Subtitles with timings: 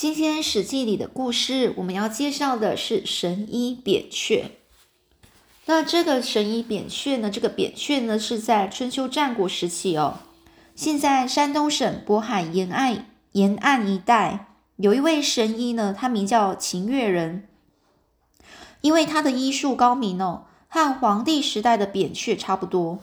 [0.00, 4.52] 今天《史记》里的故事，我们要介绍的是神医扁鹊。
[5.66, 7.28] 那这个神医扁鹊呢？
[7.28, 10.20] 这个扁鹊呢，是在春秋战国时期哦。
[10.76, 17.48] 现在山东省渤海沿岸沿岸一带有一位神医呢，他名叫秦越人。
[18.82, 23.00] 因为他的医术高明哦，和黄帝时代的扁鹊差不多。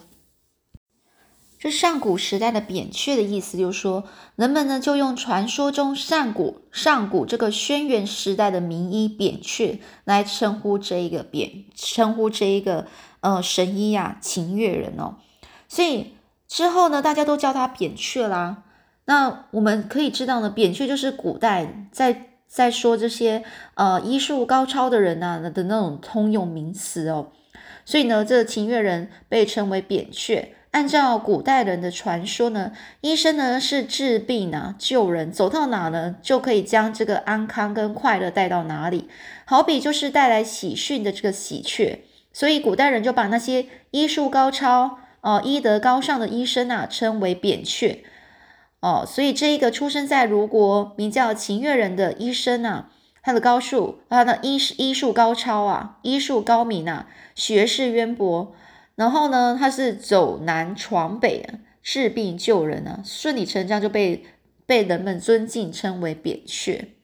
[1.58, 4.04] 这上古时代的扁鹊的意思，就是说
[4.36, 12.86] 人们呢就用传说中上古上古这个轩辕时代的名医扁鹊来称呼这一个扁，称呼这一个
[13.22, 15.16] 呃神医呀秦越人哦。
[15.68, 16.14] 所以
[16.48, 18.64] 之后呢，大家都叫他扁鹊啦。
[19.06, 23.44] 那我们可以知道呢，扁鹊就是古代在在说这些
[23.74, 27.32] 呃医术高超的人呐的那种通用名词哦。
[27.86, 30.54] 所以呢，这秦越人被称为扁鹊。
[30.76, 39.08] 按照古代人的传说呢，医生呢是治病啊、救人，走到哪呢就可以将这个安康跟快乐带到哪里，
[39.46, 42.02] 好比就是带来喜讯的这个喜鹊，
[42.34, 48.04] 所以古代人就把那些医术高超、哦医德高尚的医生啊称为扁鹊，
[48.82, 52.90] 哦，所以这一个出生在鲁国名叫秦越人的医生啊，
[53.24, 58.54] 他的高术，他的医医术高超啊，医术高明啊，学识渊博。
[58.96, 64.26] 然后呢，他是走南闯北啊，治病救人啊，顺理成章就被
[64.66, 66.96] 被人们尊敬，称为扁鹊。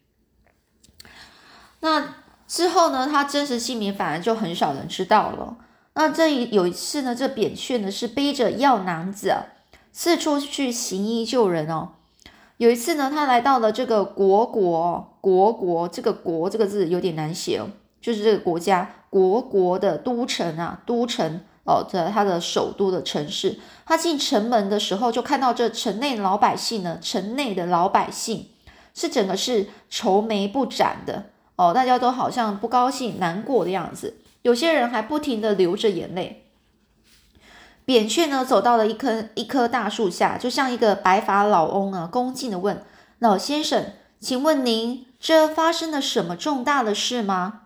[1.82, 2.16] 那
[2.48, 5.58] 之后呢，他真实姓名反而就很少人知道了。
[5.94, 9.48] 那这一有一次呢，这扁鹊呢是背着药囊子啊，
[9.92, 11.90] 四处去行医救人哦。
[12.56, 17.68] 有一次呢，他来到了这个国国国国，这个国这个字有点难写哦，
[18.00, 21.42] 就是这个国家国国的都城啊，都城。
[21.64, 28.48] 哦，在他的首都的城市，他进城门的时候，就看到这城内老百姓呢，城内的老百姓
[28.96, 36.48] 是整个是愁眉不展的哦，大家都好像不高兴、难过的样子，有些人还不停的流着眼泪。
[37.86, 42.84] 扁鹊呢，走到了一棵一棵大树下，就像一个白发老翁啊，恭敬的问
[43.20, 47.62] 老先生：“请问您这发生了什么重大的事吗？”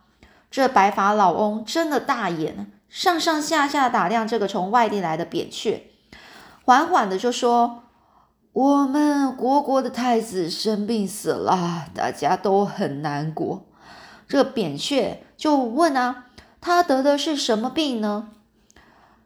[0.51, 2.71] 这白发老翁睁了大眼。
[2.95, 5.91] 上上下下打量这个从外地来的扁鹊，
[6.63, 7.83] 缓缓的就说
[8.53, 13.65] ：“我们国国的太子生病死了，大家都很难过。”
[14.29, 16.27] 这扁鹊就问啊
[16.61, 18.29] ：“他得的是什么病呢？”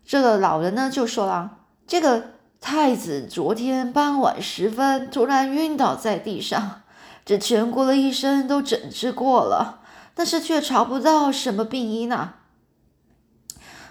[0.04, 2.24] 这个老人呢就说了：“这个
[2.60, 6.82] 太子昨天傍晚时分突然晕倒在地上，
[7.24, 9.82] 这全国的医生都诊治过了，
[10.16, 12.38] 但是却查不到什么病因啊。”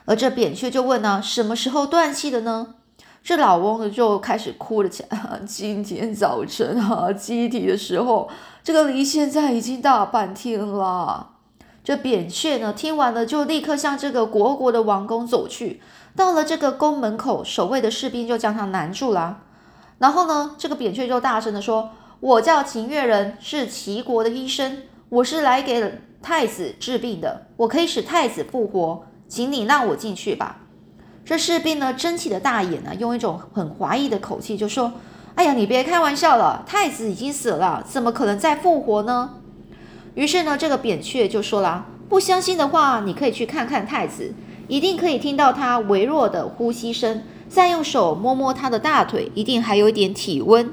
[0.08, 2.76] 而这扁鹊就问呢，什么时候断气的呢？
[3.22, 5.40] 这老翁呢就开始哭了起来。
[5.46, 8.26] 今天早晨啊，祭体的时候，
[8.64, 11.32] 这个离现在已经大半天了。
[11.84, 15.82] 这扁鹊呢听完了，就立刻向这个国国的王宫走去。
[16.16, 19.40] 到了这个宫门口，守卫的士兵就将他拦住了。
[19.98, 21.90] 然后呢，这个扁鹊就大声的说
[22.20, 30.62] ：“我叫秦越人，是齐国的医生，我是来给太子治病的，我可以使太子复活。”请你让我进去吧。
[31.24, 34.94] 这士兵呢，睁起了大眼呢，用一种很怀疑的口气就说
[35.36, 39.34] ：“哎呀，你别开玩笑了，太子已经死了，怎么可能再复活呢？”
[40.16, 44.32] 于是呢，这个扁鹊就说了：“不相信的话，你可以去看看太子，
[44.68, 50.72] 一定可以听到他微弱的呼吸声，再用手摸摸他的大腿，一定还有一点体温。”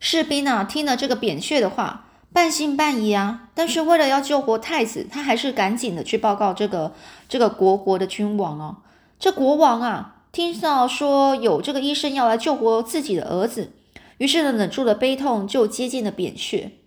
[0.00, 2.06] 士兵呢，听了这个扁鹊的话。
[2.32, 6.92] 半信半疑啊，但是为了要救活太子，他还是赶紧的去报告这个
[7.28, 8.76] 这个国国的君王哦。
[9.18, 13.72] 这国王啊，听到说有这个医生要来救活自己的儿子，
[14.18, 16.78] 于是呢，忍住了悲痛，就接近了扁鹊。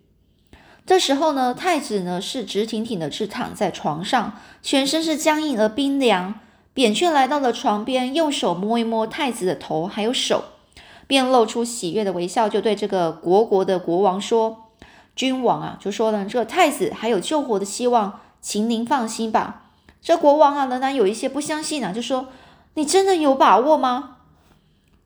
[0.86, 6.36] 这时候呢，太子呢是直挺挺的，是躺在床上，全身是僵硬而冰凉。
[6.74, 10.46] 扁鹊来到了床边，用手摸一摸太子的头还有手，
[11.06, 14.62] 便露出喜悦的微笑，就对这个国国的国王说。
[15.15, 19.65] 君王啊，就说呢，这太子还有救活的希望，请您放心吧。
[20.01, 22.30] 这国王啊，仍然有一些不相信啊，就说
[22.74, 24.18] ：“你真的有把握吗？”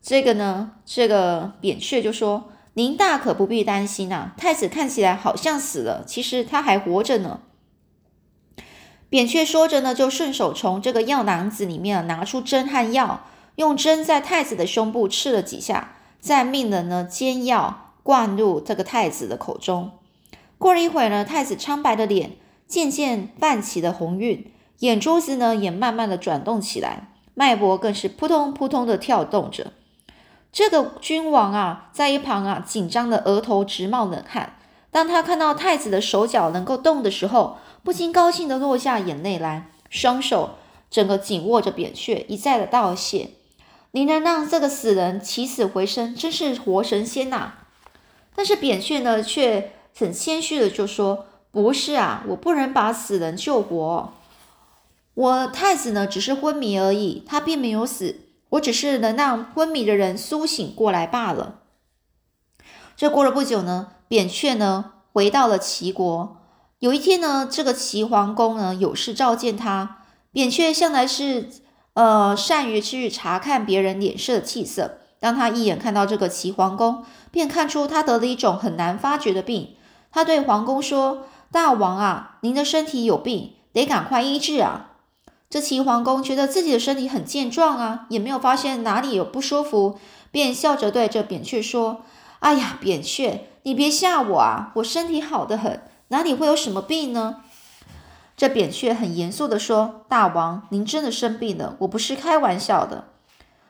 [0.01, 7.41] 这个呢，这个扁鹊就说：“您大可不必担心啊，太子看起来好像死了，其实他还活着呢。”
[9.09, 13.25] 扁鹊说着呢，就顺手从这个药囊子里面拿出针和药，
[13.55, 17.83] 用针在太子的胸部刺了几下，再命人呢煎药。
[18.07, 19.96] 灌入这个太子的口中。
[20.57, 22.31] 过了一会儿呢，太子苍白的脸
[22.67, 29.73] 渐渐泛起了红晕，眼珠子呢也慢慢的转动起来，脉搏更是扑通扑通的跳动着。
[30.51, 34.57] 这个君王啊，在一旁啊，紧张的额头直冒冷汗，
[34.89, 40.55] 当他看到太子的手脚能够动的时候，不禁高兴的落下眼泪来，双手
[40.89, 43.29] 整个紧握着扁鹊，一再的道谢
[43.91, 47.53] ：“你能让这个死人起死回生，真是活神仙呐！”
[48.33, 54.13] 但是扁鹊呢，却很谦虚的就说：“不是啊，我不能把死人救活。
[55.15, 61.61] 我太子呢，只是昏迷而已，他并没有死，我只是能让昏迷的人苏醒过来罢了。”
[62.95, 66.37] 这过了不久呢，扁鹊呢回到了齐国。
[66.77, 70.03] 有一天呢，这个齐桓公呢有事召见他。
[70.31, 71.49] 扁鹊向来是
[71.93, 74.99] 呃善于去查看别人脸色的气色。
[75.19, 79.75] 当他一眼看到这个齐桓公，便看出他得了一种很难发觉的病。
[80.11, 84.91] 他对皇宫说：“大王啊，您的身体有病，得赶快医治啊！”
[85.49, 89.97] 这齐桓公觉得自己的身体很健壮啊，也没有发现哪里有不舒服，
[90.31, 92.01] 便笑着对着扁鹊说。
[92.39, 94.71] 哎呀，扁鹊，你别吓我啊！
[94.75, 97.37] 我身体好得很，哪里会有什么病呢？
[98.35, 103.05] 这扁鹊很严肃地说：“大王，您真的生病了，我不是开玩笑的。”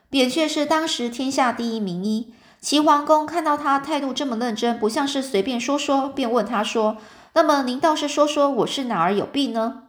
[0.10, 2.34] 扁鹊是当时天下第一名医。
[2.68, 6.98] 齐桓公看到他态度这么认真，不像是随便说说，便问他说
[7.31, 9.84] ：“那么您倒是说说，我是哪儿有病呢？”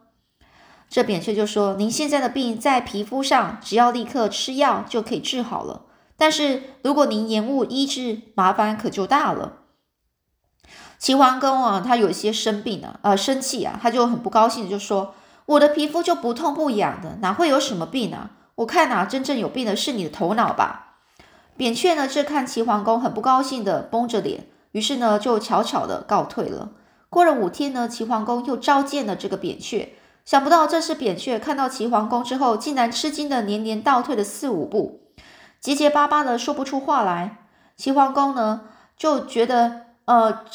[0.89, 9.57] 这扁鹊就说：“您现在的病在皮肤上，只要立刻吃药就可以治好了。”但是如果您延误医治，麻烦可就大了。
[10.97, 15.15] 齐桓公啊，他有些生病了，呃，生气啊，他就很不高兴，就说
[15.47, 18.29] ：“我的皮肤就不痛不痒的，哪会有什么病啊？
[18.55, 20.85] 我看啊，真正有病的是你的头脑吧。”
[21.59, 26.69] 扁鹊呢，这看齐桓公很不高兴的绷着脸，于是呢，就悄悄的告退了。
[27.09, 35.01] 过了五天呢，齐桓公又召见了这个扁鹊，想不到这次扁鹊看到齐桓公之后，竟然吃惊的连连倒退了四五步。
[35.59, 37.39] 结结巴巴的说不出话来，
[37.75, 38.61] 齐桓公呢
[38.95, 40.45] 就觉得呃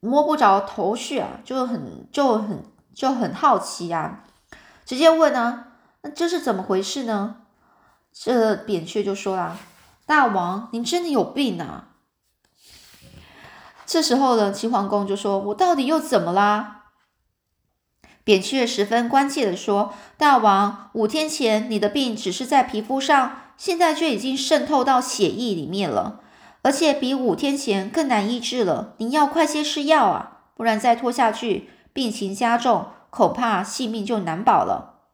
[0.00, 4.24] 摸不着头绪啊，就很就很就很好奇呀，
[4.86, 5.66] 直接问呢，
[6.00, 7.36] 那这是怎么回事呢？
[8.10, 9.58] 这扁鹊就说啦
[10.12, 11.88] ：“大王，您真的有病啊！”
[13.86, 16.88] 这时候呢，齐桓公就说：“我到底又怎么啦？”
[18.22, 26.20] 扁鹊十分关切的说：“大王，五天前你的病只是在皮肤上。”现在却已经渗透到血液里面了，
[26.60, 28.92] 而且比五天前更难医治了。
[28.98, 35.04] 您要快些吃药啊，不然再拖下去，病情加重，恐怕性命就难保了。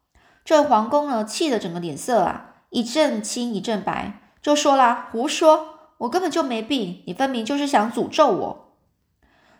[0.43, 8.73] 这皇宫呢，气得整个脸色啊一阵青一阵白，就说啦：“胡说，我根本就没病，你分明就是想诅咒我。”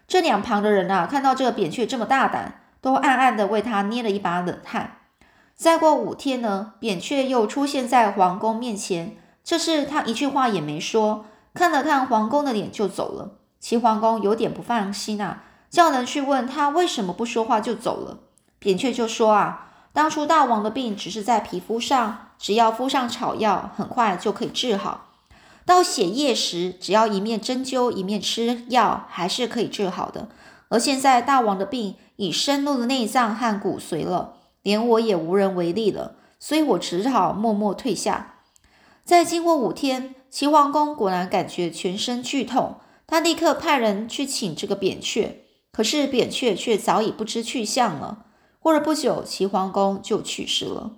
[0.08, 4.98] 这两旁的人啊，看到这个扁鹊这么大胆，都暗暗的为他捏了一把冷汗。
[5.56, 9.18] 再过五天呢，扁鹊又出现在皇宫面前。
[9.44, 13.36] 这次他一句话也没说，看了看皇宫的脸就走了。
[13.60, 18.20] 齐桓公有点不放心啊，叫人去问他为什么不说话就走了。
[18.58, 19.69] 扁鹊就说啊，
[20.00, 25.10] 当初大王的病只是在皮肤上，只要敷上草药，很快就可以治好。
[25.66, 30.30] 到血液时，只要一面针灸一面吃药，还是可以治好的。
[30.70, 34.36] 而现在大王的病已深入了内脏和骨髓了。
[34.62, 38.36] 连我也无人为力了，所以我只好默默退下。
[39.04, 45.42] 再经过五天，齐桓公果然感觉全身剧痛，他立刻派人去请这个扁鹊，
[45.74, 48.28] 可是扁鹊却早已不知去向了。
[48.70, 50.92] 过了不久，齐桓公就去世了。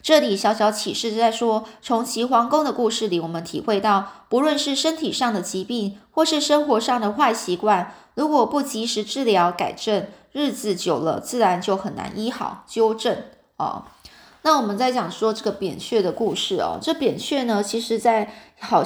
[0.00, 13.24] 这里小小启示在说，从齐桓公的故事里，我们体会到，不论是身体上的疾病，或是生活上的坏习惯，如果不及时治疗改正，日子久了，自然就很难医好纠正
[13.58, 13.92] 啊。
[14.40, 18.82] 那我们在讲说这个扁鹊的故事哦，这扁鹊呢，其实在好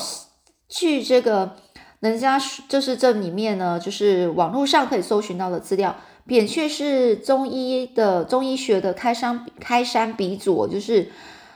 [0.69, 1.55] 据这个
[2.01, 2.37] 人家
[2.69, 5.95] 就是这里面呢，就是网络上可以搜寻到的资料。
[6.31, 11.11] 扁鹊是中医的中医学的开山开山鼻祖，就是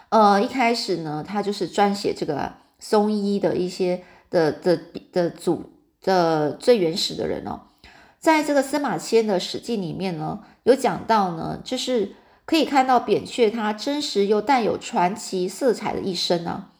[0.08, 4.76] 呃一开始呢，他就是撰写这个中医的一些的的
[5.12, 5.70] 的祖
[6.02, 7.60] 的最原始的人哦，
[8.18, 16.72] 在这个司马迁的史记里面呢，有讲到呢，就是可以看到扁鹊他真实又带有传奇色彩的一生啊，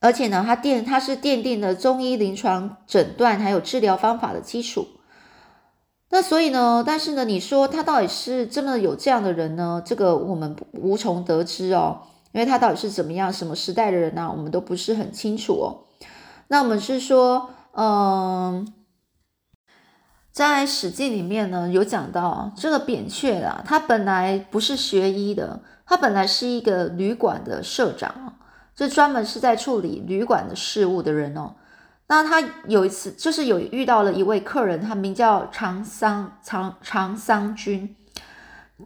[0.00, 4.88] 而且呢，他奠他是奠定了中医临床诊断还有治疗方法的基础。
[6.10, 6.82] 那所以呢？
[6.86, 9.82] 但是呢，你说他到底是真的有这样的人呢？
[9.84, 12.00] 这个我们无从得知哦，
[12.32, 14.32] 因为他到底是怎么样、什么时代的人呢？
[14.34, 15.84] 我们都不是很清楚哦。
[16.48, 18.72] 那我们是说，嗯，
[20.32, 28.38] 在《史记》里面呢，有讲到这个扁鹊啊，他本来不是学医的，他本来是一个旅馆的社长，
[28.74, 31.56] 这专门是在处理旅馆的事务的人哦。
[32.10, 37.94] 那他有一次就是有遇到了一位客人，他名叫长桑长长桑君。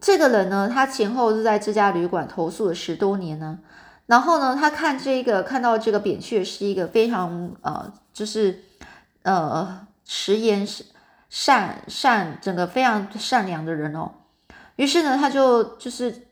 [0.00, 3.60] 这个人呢，他前后是在这家旅馆投诉了十多年呢。
[4.06, 8.64] 然后呢，他看这个看到这个扁鹊是一个非常呃，就是
[9.22, 10.66] 呃迟言
[11.30, 14.10] 善善整个非常善良的人哦。
[14.74, 16.26] 于是呢，他就就是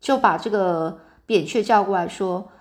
[0.00, 2.52] 就把这个扁鹊叫过来说。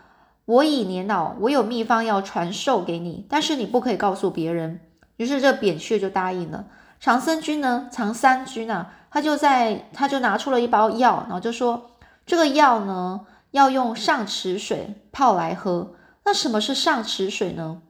[0.48, 4.80] 我已年老，我有秘方要传授给你，但是你不可以告诉别人。
[5.18, 6.68] 于是这扁鹊就答应了。
[7.02, 11.92] 长生君呢，长三君啊，他就在他就拿出了一包药，然后就说
[12.26, 15.94] 这个药呢要用上池水泡来喝。
[16.24, 17.82] 那什么是上池水呢？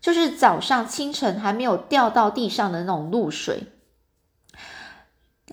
[0.00, 3.64] 就是早上清晨还没有掉到地上的那种露水。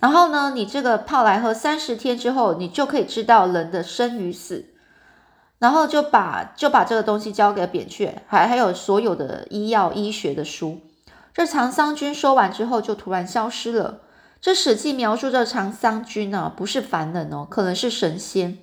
[0.00, 4.73] 然后呢，你这个泡来喝，三十天之后，你就可以知道人的生与死。
[5.64, 10.82] 然后就把就把这个东西交给扁鹊，还还有所有的医药医学的书。
[11.32, 14.00] 这长桑君说完之后，就突然消失了。
[14.42, 18.58] 这《史记》描述这长桑君呢，不是凡人哦，可能是神仙。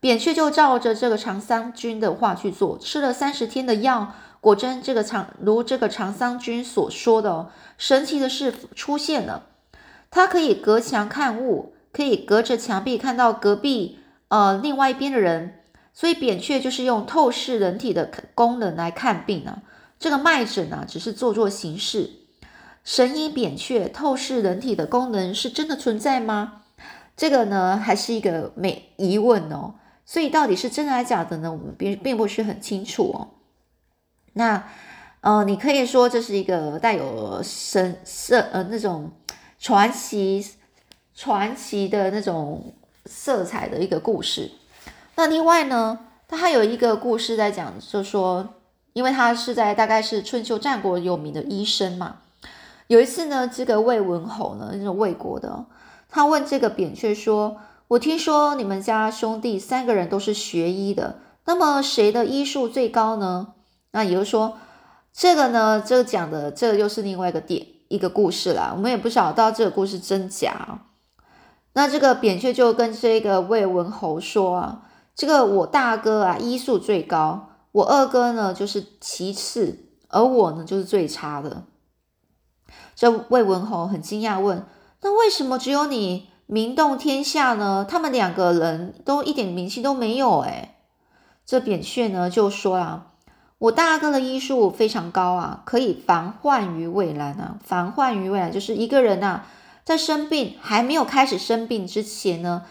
[0.00, 9.44] 扁鹊就照着这个长桑君的话去做，吃了三十天的药，果真这个长如这个长桑君所说的哦，神奇的事出现了。
[10.10, 15.58] 他可以隔墙看物，可以隔着墙壁看到隔壁呃另外一边的人。
[15.92, 19.62] 所以扁鹊就是用透视人体的功能来看病啊，
[19.98, 22.10] 这个脉诊啊只是做做形式。
[22.82, 26.62] 神医扁鹊透视人体的功能是真的存在吗？
[27.16, 29.74] 这个呢还是一个没疑问哦。
[30.06, 31.52] 所以到底是真的还是假的呢？
[31.52, 33.28] 我们并并不是很清楚哦。
[34.32, 34.64] 那
[35.20, 39.12] 呃，你可以说这是一个带有神色呃那种
[39.58, 40.44] 传奇
[41.14, 44.50] 传奇的那种色彩的一个故事。
[45.20, 48.54] 那另外呢，他还有一个故事在讲，就说，
[48.94, 52.20] 因为他是在大概是春秋战国有名的医生嘛。
[52.86, 55.66] 有一次呢，这个魏文侯呢，那种魏国的，
[56.08, 57.58] 他问这个扁鹊说
[57.88, 63.48] ：“我听说你们家兄弟三个人都是学医的，那么谁的医术最高呢？”
[63.92, 64.56] 那也就是说，
[65.12, 68.72] 这个呢，这个讲的这又是另外一个点一个故事啦。
[68.74, 70.78] 我们也不晓得这个故事真假。
[71.74, 74.86] 那这个扁鹊就跟这个魏文侯说啊。
[75.20, 81.64] 这个我大哥啊，医术最高；我二哥呢，就是其次，而我呢，就是最差的。
[82.96, 84.64] 这魏文侯很惊讶，问
[85.02, 87.84] ：“那为什么只有你名动天下呢？
[87.86, 90.78] 他们两个人都一点名气都没有。”哎，
[91.44, 93.08] 这扁鹊呢就说啊
[93.68, 97.58] ：“我大哥的医术非常高啊，可以防患于未然啊。
[97.62, 99.42] 防患于未然，就是一个人呐，
[99.84, 102.62] 在生病还没有开始生病之前呢。”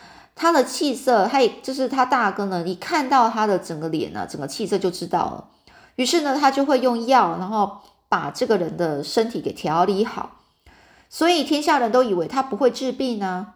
[0.42, 5.50] 他的气色，他也就是他大哥呢，一看到他的整个脸呢，整个气色就知道了。
[5.98, 10.38] 于是呢，他就会用药，然后把这个人的身体给调理好。
[11.10, 13.48] 所以天下人都以为他不会治病呢，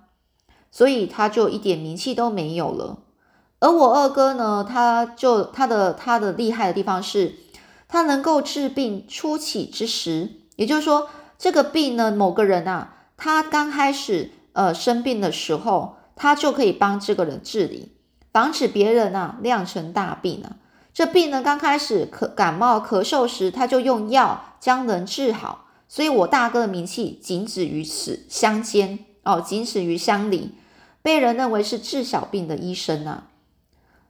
[0.73, 2.97] 所以他就一点名气都没有了。
[3.59, 7.35] 而我二哥呢，他就他的他的厉害的地方是，
[7.87, 15.95] 他能够治病初起之时，也就是说，这个病呢，某个人啊，他刚开始呃生病的时候。
[16.15, 17.91] 他就可以帮这个人治理，
[18.31, 20.57] 防止别人啊酿成大病啊。
[20.93, 25.65] 这病呢刚开始咳感冒咳嗽时，他就用药将人治好。
[25.87, 30.55] 所以我大哥的名气仅止于此乡间哦，仅止于乡里，
[31.03, 33.25] 被人认为是治小病的医生啊。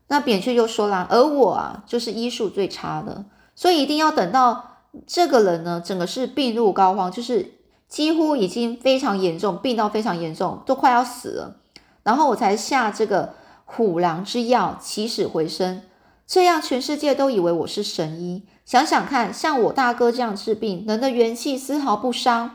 [0.07, 7.53] 那扁鹊又说了，而我啊就是医术最差的，所以一定要等到这个人呢整个是病入膏肓，就是
[7.89, 11.57] 几乎已经非常严重，病到非常严重，都快要死了。
[12.03, 13.33] 然后我才下这个
[13.65, 15.81] 虎狼之药起死回生，
[16.27, 18.43] 这样全世界都以为我是神医。
[18.65, 22.49] 想想看，像我大哥这样治病，人的元气丝毫不伤；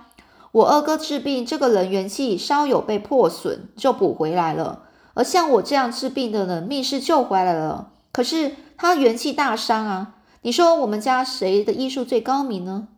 [0.52, 4.84] 我二哥治病，这个人元气稍有被破损就补回来了。
[5.14, 10.14] 而像我这样治病的人，命是救回来了，可是他元气大伤啊！
[10.42, 12.88] 你说我们家谁的医术最高明呢？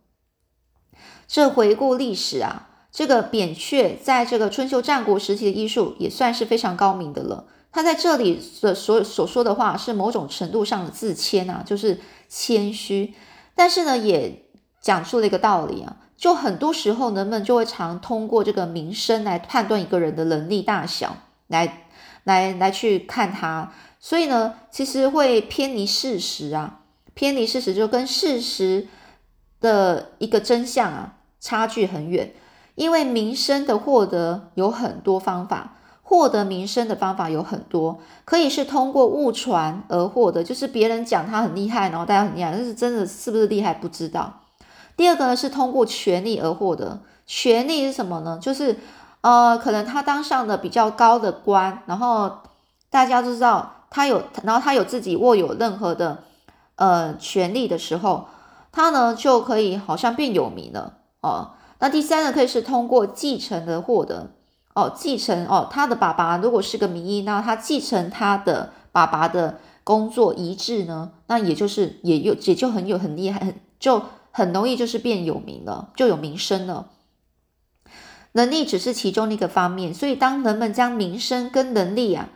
[1.26, 2.69] 这回顾历史啊。
[2.92, 7.46] 这个扁鹊在这个春秋战国时期的医术也算是非常高明的了。
[7.72, 13.14] 他在这里的所所说的话是某种程度上的自谦啊，就是谦虚。
[13.54, 14.46] 但是呢，也
[14.80, 21.16] 讲出了一个道理啊，就很多时候人们就会常通过这个名声来判断一个人的能力大小，
[21.46, 21.86] 来
[22.24, 23.72] 来来去看他。
[24.00, 26.80] 所以呢，其实会偏离事实啊，
[27.14, 28.88] 偏离事实就跟事实
[29.60, 32.32] 的一个真相啊差距很远。
[32.80, 44.32] 因为名声的获得有很多方法，获得名声的方法有很多，可以是通过误传而获得，就是别人讲他很厉害，然后大家很厉害，但是真的是不是厉害不知道。
[44.96, 48.38] 第二个呢是通过权力而获得，权力是什么呢？
[48.40, 48.78] 就是
[49.20, 52.38] 呃，可能他当上的比较高的官，然后
[52.88, 56.20] 大家都知道他有，然后他有自己握有任何的
[56.76, 58.28] 呃权力的时候，
[58.72, 61.50] 他呢就可以好像变有名了哦。
[61.80, 64.30] 那第三个可以是通过继承而获得。
[64.72, 76.90] 哦，继承哦，他的爸爸如果是个名医，那他继承他的爸爸的工作遗志呢，那也就是也有也就很有很厉害，很就很容易就是变有名了，就有名声了。
[78.32, 82.28] 能力只是其中的一个方面，所以当人们将名声跟能力啊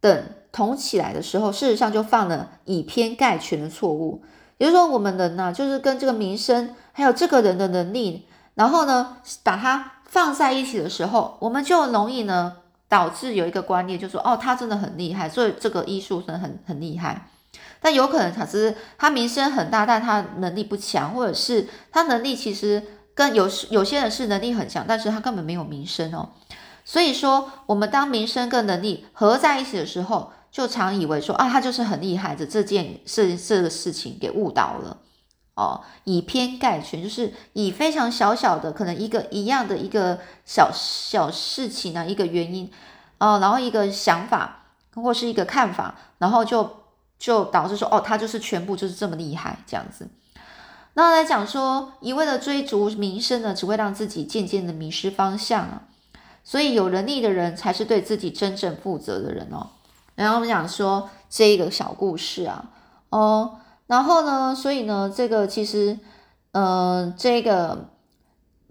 [0.00, 4.22] 等同起来的时候，事实上就犯了以偏概全的错误。
[4.56, 8.24] 也就是说，我们人呢，就是跟这个名声还有这个人的能力，
[8.56, 9.92] 然后呢，把它。
[10.08, 12.58] 放在一起的时候，我们就容易呢
[12.88, 17.28] 导致有一个观念，就说哦，他真的很厉害，所以这个艺术生很很厉害。
[17.80, 22.80] 但有可能他是他名声很大，但他能力不强，或者是他能力其实
[23.14, 26.30] 跟有有些人是能力很强，但是他根本没有名声哦。
[26.84, 34.98] 所以说，我们当名声跟能力合在一起的时候，就常以为说啊，他就是很厉害的这件事这个事情给误导了。
[35.56, 42.70] 哦，以偏概全，就是以非常小小的可能一个一样的一个小小事情呢，一个原因，
[43.16, 46.82] 哦，然后一个想法或是一个看法，然后就
[47.18, 50.06] 就导致说，哦，他就是全部就是这么厉害这样子。
[50.92, 55.84] 那来讲说，一味的追逐名声呢，只会让自己渐渐的迷失方向啊。
[56.44, 59.68] 所以有能力的人才是对自己真正负责的人哦。
[60.16, 62.66] 然后我们讲说这一个小故事啊，
[63.08, 63.60] 哦。
[63.86, 64.54] 然后呢？
[64.54, 65.98] 所以呢，这个其实，
[66.52, 67.90] 嗯，这个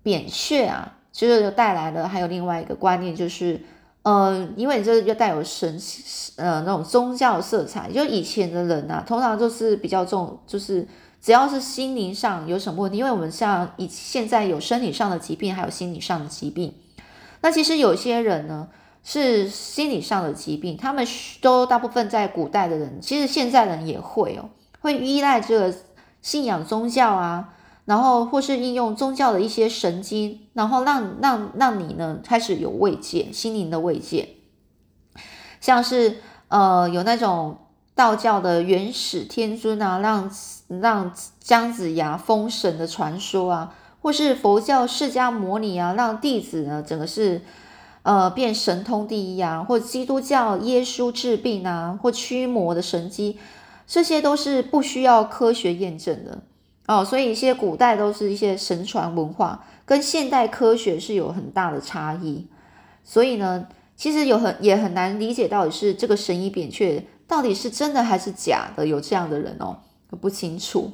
[0.04, 3.62] 扁鹊啊，其实就带来了还有另外一个观念，就是，
[4.04, 5.80] 呃，因为这又带有神，
[6.36, 7.90] 呃，那种宗教色彩。
[7.90, 10.86] 就以前的人呐，通常就是比较重，就是
[11.22, 16.74] 只要是心灵上有什么问题，因为我们像以现在有身体上的疾病，还有心理上的疾病。
[17.40, 18.68] 那其实有些人呢，
[19.02, 21.08] 是心理上的疾病，他们
[21.40, 24.50] 都大部分在古代的人，其实现在人也会哦。
[24.86, 25.76] 会依赖这个
[26.22, 27.50] 信仰宗教啊，
[27.86, 34.36] 然后或是应用宗教的一些神经，然后让让让你呢开始有慰藉，心灵的慰藉，
[35.60, 36.18] 像是
[36.50, 37.58] 呃有那种
[37.96, 40.30] 道教的元始天尊啊，让
[40.68, 47.42] 让姜子牙封神的传说啊，或是佛教释迦摩尼啊，让弟子呢整个是
[48.04, 53.40] 呃变神通第一啊，或基督教耶稣治病啊，或驱魔的神迹。
[53.88, 56.42] 这些都是不需要科学验证的
[56.88, 62.48] 哦，所以一些古代都是一些神传文化，跟现代科学是有很大的差异。
[63.04, 69.78] 所以呢，其实有很也很难理解到底是这个神医扁鹊到底是真的还是假的，有这样的人哦，
[70.22, 70.92] 不清楚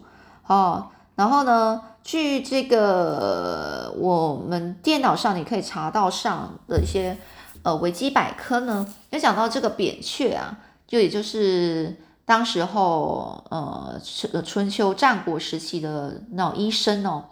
[0.48, 0.88] 哦。
[1.16, 7.18] 然后呢，据这个我们电脑上你可以查到上的一些
[7.64, 11.98] 呃维基百科呢，有讲到这个扁鹊啊，就也就是。
[12.32, 17.26] 当时候，呃，春春秋战国时期的那种医生哦，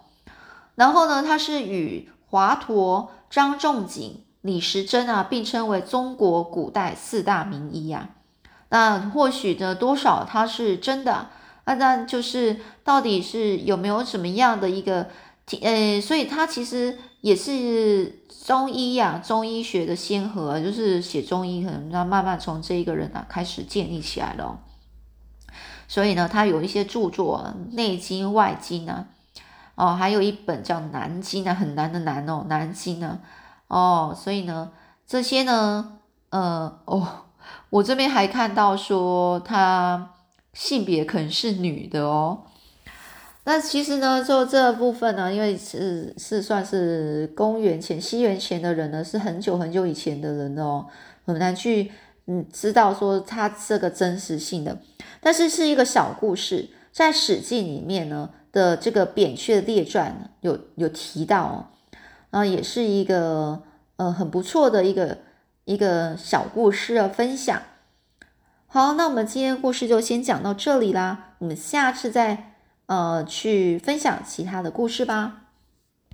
[0.74, 8.10] 然后呢，他是与华佗、张仲景、李时珍啊并称为中国古代四大名医啊。
[8.68, 11.28] 那或许呢，多少他是真的，
[11.64, 15.08] 那那就是到底是有没有什么样的一个，
[15.62, 24.60] 呃，所以他其实也是中医呀，中医学的先河，就是写中医，可能要慢慢从这一个人啊开始建立起来了。
[25.90, 29.06] 所以呢，他有一些著作，《内经》《外经》啊，
[29.74, 33.18] 哦，还有一本叫《南经》啊，很难的难哦，《南经》呢，
[33.66, 34.70] 哦，所以呢，
[35.04, 35.98] 这些呢，
[36.28, 37.24] 呃，哦，
[37.70, 40.12] 我这边还看到说他
[40.52, 42.42] 性别可能是女的哦。
[43.42, 50.86] 那其实呢，就这部分呢，因为是是算是公元前、西元前的人呢，是很久很久以前的人哦，
[51.26, 51.90] 很难去。
[52.26, 54.78] 嗯，知道说它这个真实性的，
[55.20, 61.66] 但是是一个小故事，在《史记》里面呢的这个扁鹊列传有有提到哦，
[62.30, 63.62] 啊，也是一个
[63.96, 65.18] 呃很不错的一个
[65.64, 67.62] 一个小故事的分享。
[68.66, 72.54] 好，那我们今天故事就先讲到这里啦，我们下次再
[72.86, 75.39] 呃去分享其他的故事吧。